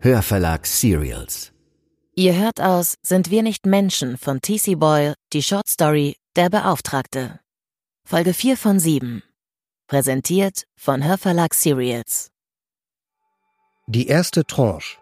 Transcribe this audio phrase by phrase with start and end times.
[0.00, 1.52] Hörverlag Serials.
[2.14, 4.76] Ihr hört aus Sind wir nicht Menschen von T.C.
[4.76, 7.40] Boyle, die Short Story Der Beauftragte.
[8.04, 9.24] Folge 4 von 7.
[9.88, 12.30] Präsentiert von Hörverlag Serials.
[13.88, 14.98] Die erste Tranche.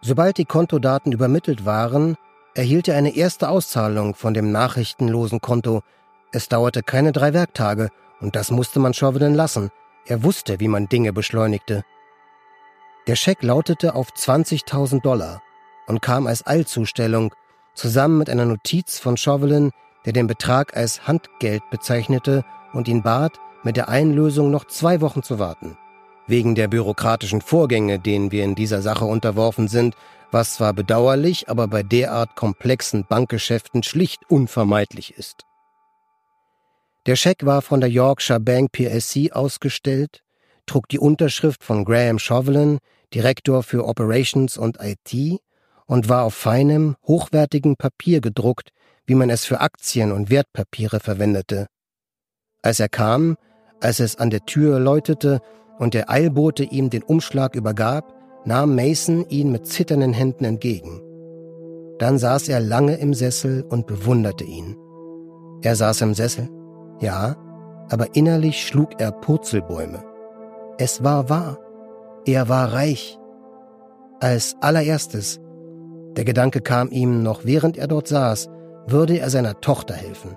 [0.00, 2.16] Sobald die Kontodaten übermittelt waren,
[2.54, 5.82] erhielt er eine erste Auszahlung von dem nachrichtenlosen Konto.
[6.32, 7.90] Es dauerte keine drei Werktage,
[8.20, 9.68] und das musste man Chauvelin lassen.
[10.06, 11.84] Er wusste, wie man Dinge beschleunigte.
[13.10, 15.42] Der Scheck lautete auf 20.000 Dollar
[15.88, 17.34] und kam als Eilzustellung,
[17.74, 19.72] zusammen mit einer Notiz von Chauvelin,
[20.06, 23.32] der den Betrag als Handgeld bezeichnete und ihn bat,
[23.64, 25.76] mit der Einlösung noch zwei Wochen zu warten.
[26.28, 29.96] Wegen der bürokratischen Vorgänge, denen wir in dieser Sache unterworfen sind,
[30.30, 35.42] was zwar bedauerlich, aber bei derart komplexen Bankgeschäften schlicht unvermeidlich ist.
[37.06, 40.22] Der Scheck war von der Yorkshire Bank PLC ausgestellt
[40.70, 42.78] trug die Unterschrift von Graham Chauvelin,
[43.14, 45.40] Direktor für Operations und IT,
[45.90, 48.70] und war auf feinem, hochwertigem Papier gedruckt,
[49.06, 51.66] wie man es für Aktien und Wertpapiere verwendete.
[52.62, 53.36] Als er kam,
[53.80, 55.40] als es an der Tür läutete
[55.80, 61.02] und der Eilbote ihm den Umschlag übergab, nahm Mason ihn mit zitternden Händen entgegen.
[61.98, 64.76] Dann saß er lange im Sessel und bewunderte ihn.
[65.62, 66.48] Er saß im Sessel,
[67.00, 67.36] ja,
[67.90, 70.04] aber innerlich schlug er Purzelbäume.
[70.78, 71.58] Es war wahr.
[72.26, 73.18] Er war reich.
[74.20, 75.40] Als allererstes,
[76.16, 78.48] der Gedanke kam ihm noch während er dort saß,
[78.86, 80.36] würde er seiner Tochter helfen.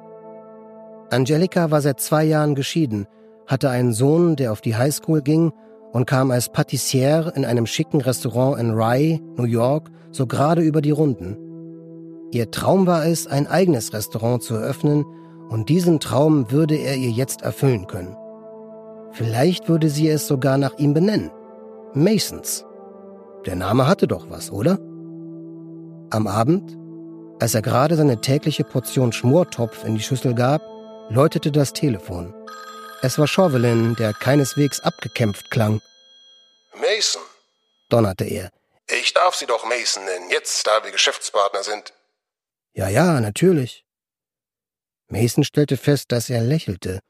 [1.10, 3.06] Angelika war seit zwei Jahren geschieden,
[3.48, 5.52] hatte einen Sohn, der auf die Highschool ging
[5.92, 10.82] und kam als Patissiere in einem schicken Restaurant in Rye, New York, so gerade über
[10.82, 11.38] die Runden.
[12.32, 15.06] Ihr Traum war es, ein eigenes Restaurant zu eröffnen,
[15.50, 18.16] und diesen Traum würde er ihr jetzt erfüllen können.
[19.12, 21.30] Vielleicht würde sie es sogar nach ihm benennen.
[21.96, 22.66] Masons.
[23.46, 24.80] Der Name hatte doch was, oder?
[26.10, 26.76] Am Abend,
[27.40, 30.62] als er gerade seine tägliche Portion Schmortopf in die Schüssel gab,
[31.10, 32.34] läutete das Telefon.
[33.04, 35.82] Es war Chauvelin, der keineswegs abgekämpft klang.
[36.76, 37.22] Mason,
[37.90, 38.50] donnerte er.
[38.88, 41.94] Ich darf Sie doch Mason nennen, jetzt da wir Geschäftspartner sind.
[42.74, 43.86] Ja, ja, natürlich.
[45.10, 47.02] Mason stellte fest, dass er lächelte.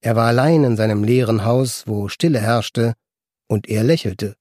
[0.00, 2.94] Er war allein in seinem leeren Haus, wo Stille herrschte,
[3.54, 4.36] und er lächelte.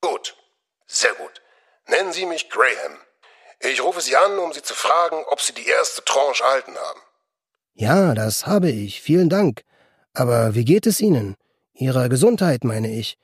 [0.00, 0.36] Gut,
[0.86, 1.42] sehr gut.
[1.86, 2.94] Nennen Sie mich Graham.
[3.60, 7.00] Ich rufe Sie an, um Sie zu fragen, ob Sie die erste Tranche erhalten haben.
[7.74, 9.02] Ja, das habe ich.
[9.02, 9.62] Vielen Dank.
[10.14, 11.36] Aber wie geht es Ihnen?
[11.74, 13.18] Ihrer Gesundheit, meine ich.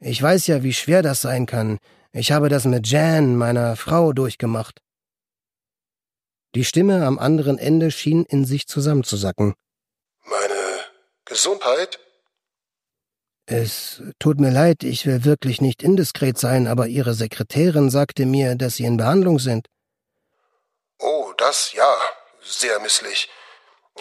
[0.00, 1.78] Ich weiß ja, wie schwer das sein kann.
[2.12, 4.80] Ich habe das mit Jan, meiner Frau, durchgemacht.
[6.54, 9.54] Die Stimme am anderen Ende schien in sich zusammenzusacken.
[11.28, 12.00] Gesundheit?
[13.50, 18.56] Es tut mir leid, ich will wirklich nicht indiskret sein, aber Ihre Sekretärin sagte mir,
[18.56, 19.68] dass Sie in Behandlung sind.
[20.98, 21.96] Oh, das ja,
[22.42, 23.30] sehr misslich.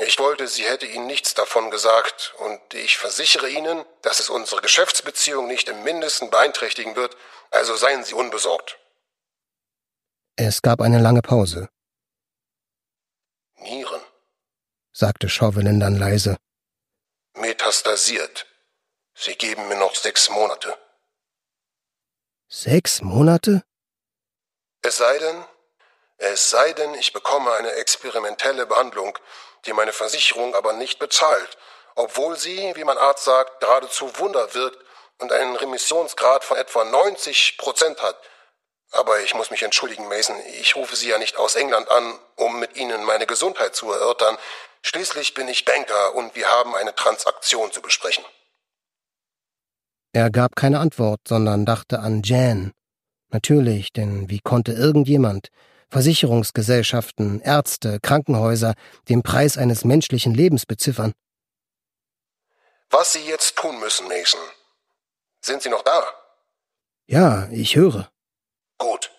[0.06, 4.62] Ich wollte, sie hätte Ihnen nichts davon gesagt, und ich versichere Ihnen, dass es unsere
[4.62, 7.16] Geschäftsbeziehung nicht im mindesten beeinträchtigen wird,
[7.50, 8.78] also seien Sie unbesorgt.
[10.36, 11.70] Es gab eine lange Pause.
[13.56, 14.02] Nieren,
[14.92, 16.36] sagte Chauvelin dann leise
[17.38, 18.46] metastasiert.
[19.20, 20.78] Sie geben mir noch sechs Monate.
[22.48, 23.64] Sechs Monate?
[24.84, 25.44] Es sei denn,
[26.18, 29.18] es sei denn, ich bekomme eine experimentelle Behandlung,
[29.66, 31.58] die meine Versicherung aber nicht bezahlt,
[31.96, 34.78] obwohl sie, wie mein Arzt sagt, geradezu Wunder wirkt
[35.18, 38.22] und einen Remissionsgrad von etwa 90 Prozent hat.
[38.92, 42.60] Aber ich muss mich entschuldigen, Mason, ich rufe Sie ja nicht aus England an, um
[42.60, 44.38] mit Ihnen meine Gesundheit zu erörtern.
[44.84, 48.24] Schließlich bin ich Banker und wir haben eine Transaktion zu besprechen.
[50.18, 52.74] Er gab keine Antwort, sondern dachte an Jan.
[53.30, 55.50] Natürlich, denn wie konnte irgendjemand,
[55.92, 58.74] Versicherungsgesellschaften, Ärzte, Krankenhäuser,
[59.10, 61.14] den Preis eines menschlichen Lebens beziffern?
[62.90, 64.42] Was Sie jetzt tun müssen, Mason.
[65.40, 66.04] Sind Sie noch da?
[67.06, 68.10] Ja, ich höre.
[68.80, 69.12] Gut.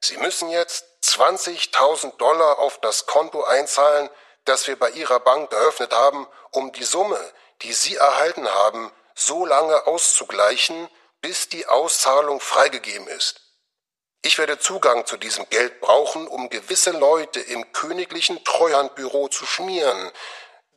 [0.00, 4.10] Sie müssen jetzt 20.000 Dollar auf das Konto einzahlen,
[4.44, 7.20] das wir bei Ihrer Bank eröffnet haben, um die Summe,
[7.62, 8.90] die Sie erhalten haben,
[9.26, 10.88] so lange auszugleichen,
[11.20, 13.40] bis die Auszahlung freigegeben ist.
[14.22, 20.10] Ich werde Zugang zu diesem Geld brauchen, um gewisse Leute im königlichen Treuhandbüro zu schmieren.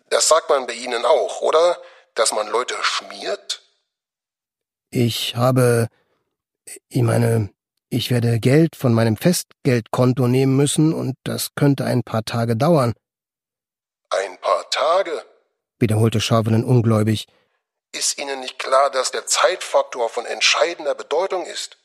[0.10, 1.80] Das sagt man bei Ihnen auch, oder?
[2.16, 3.62] Dass man Leute schmiert?
[4.90, 5.88] Ich habe.
[6.90, 7.50] Ich meine,
[7.90, 12.94] ich werde Geld von meinem Festgeldkonto nehmen müssen und das könnte ein paar Tage dauern.
[14.10, 15.24] Ein paar Tage?
[15.80, 17.28] wiederholte Chauvelin ungläubig.
[17.96, 21.78] Ist Ihnen nicht klar, dass der Zeitfaktor von entscheidender Bedeutung ist?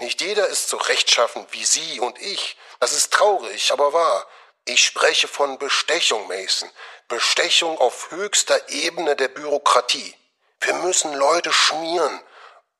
[0.00, 2.56] Nicht jeder ist so rechtschaffen wie Sie und ich.
[2.80, 4.26] Das ist traurig, aber wahr.
[4.64, 6.68] Ich spreche von Bestechung, Mason.
[7.06, 10.16] Bestechung auf höchster Ebene der Bürokratie.
[10.60, 12.20] Wir müssen Leute schmieren.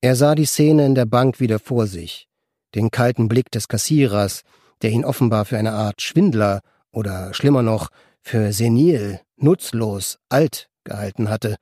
[0.00, 2.26] Er sah die Szene in der Bank wieder vor sich,
[2.74, 4.44] den kalten Blick des Kassierers,
[4.80, 7.88] der ihn offenbar für eine Art Schwindler oder schlimmer noch
[8.20, 11.56] für senil, nutzlos, alt gehalten hatte.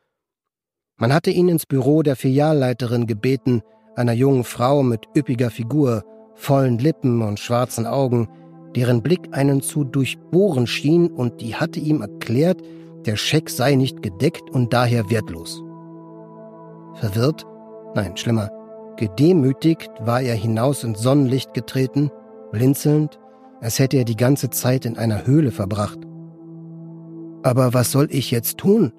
[1.01, 3.63] Man hatte ihn ins Büro der Filialleiterin gebeten,
[3.97, 6.05] einer jungen Frau mit üppiger Figur,
[6.35, 8.29] vollen Lippen und schwarzen Augen,
[8.77, 12.61] deren Blick einen zu durchbohren schien, und die hatte ihm erklärt,
[13.07, 15.63] der Scheck sei nicht gedeckt und daher wertlos.
[16.97, 17.47] Verwirrt?
[17.95, 18.51] Nein, schlimmer.
[18.97, 22.11] Gedemütigt war er hinaus ins Sonnenlicht getreten,
[22.53, 23.19] blinzelnd,
[23.63, 25.99] als hätte er die ganze Zeit in einer Höhle verbracht.
[27.43, 28.93] Aber was soll ich jetzt tun?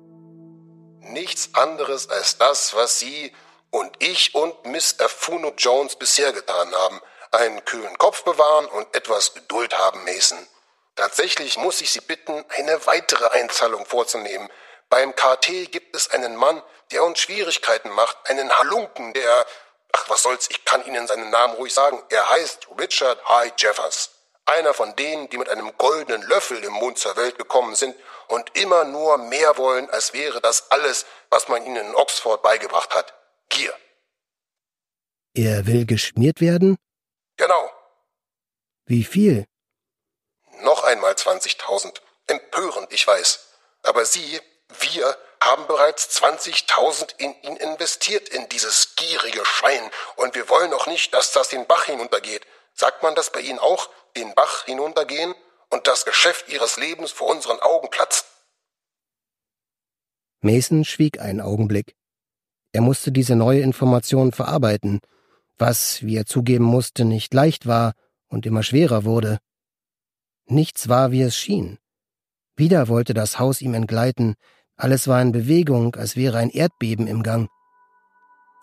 [1.02, 3.34] Nichts anderes als das, was Sie
[3.70, 7.02] und ich und Miss Afuno Jones bisher getan haben.
[7.32, 10.48] Einen kühlen Kopf bewahren und etwas Geduld haben, Mason.
[10.96, 14.50] Tatsächlich muss ich Sie bitten, eine weitere Einzahlung vorzunehmen.
[14.90, 16.62] Beim KT gibt es einen Mann,
[16.92, 19.46] der uns Schwierigkeiten macht, einen Halunken, der,
[19.94, 24.12] ach was soll's, ich kann Ihnen seinen Namen ruhig sagen, er heißt Richard High Jeffers.
[24.52, 27.96] Einer von denen, die mit einem goldenen Löffel im Mund zur Welt gekommen sind
[28.28, 32.94] und immer nur mehr wollen, als wäre das alles, was man ihnen in Oxford beigebracht
[32.94, 33.14] hat.
[33.50, 33.74] Gier.
[35.34, 36.78] Er will geschmiert werden?
[37.38, 37.72] Genau.
[38.86, 39.46] Wie viel?
[40.62, 42.02] Noch einmal 20.000.
[42.28, 43.48] Empörend, ich weiß.
[43.84, 44.42] Aber Sie,
[44.80, 49.90] wir, haben bereits 20.000 in ihn investiert, in dieses gierige Schwein.
[50.18, 52.46] Und wir wollen auch nicht, dass das den Bach hinuntergeht.
[52.74, 53.90] Sagt man das bei Ihnen auch?
[54.16, 55.34] Den Bach hinuntergehen?
[55.72, 58.26] und das Geschäft ihres Lebens vor unseren Augen platzt.
[60.42, 61.96] Mason schwieg einen Augenblick.
[62.74, 65.02] Er musste diese neue Information verarbeiten,
[65.58, 67.94] was, wie er zugeben musste, nicht leicht war
[68.28, 69.40] und immer schwerer wurde.
[70.46, 71.78] Nichts war, wie es schien.
[72.56, 74.36] Wieder wollte das Haus ihm entgleiten,
[74.76, 77.50] alles war in Bewegung, als wäre ein Erdbeben im Gang.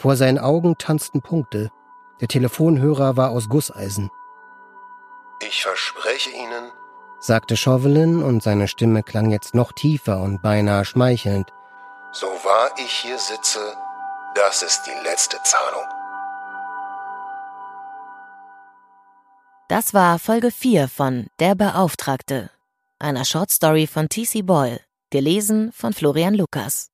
[0.00, 1.70] Vor seinen Augen tanzten Punkte,
[2.20, 4.10] der Telefonhörer war aus Gusseisen.
[5.40, 6.72] Ich verspreche Ihnen,
[7.20, 11.48] sagte Chauvelin, und seine Stimme klang jetzt noch tiefer und beinahe schmeichelnd.
[12.12, 13.60] So wahr ich hier sitze,
[14.34, 15.84] das ist die letzte Zahlung.
[19.68, 22.50] Das war Folge 4 von Der Beauftragte,
[22.98, 24.42] einer Shortstory von T.C.
[24.42, 24.80] Boyle,
[25.10, 26.88] gelesen von Florian Lukas.